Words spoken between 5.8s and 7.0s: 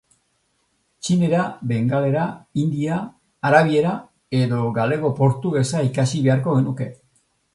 ikasi beharko genuke.